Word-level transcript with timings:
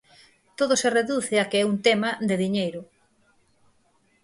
Todo 0.59 0.73
se 0.81 0.89
reduce 0.97 1.35
a 1.39 1.47
que 1.49 1.57
é 1.63 1.67
un 1.71 1.77
tema 1.87 2.09
de 2.27 2.35
diñeiro. 2.43 2.81